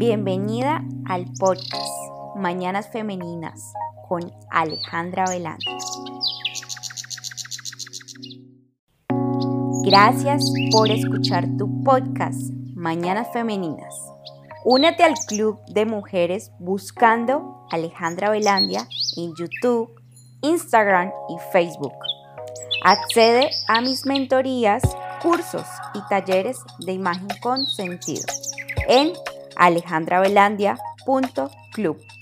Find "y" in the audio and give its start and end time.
21.28-21.36, 25.92-26.00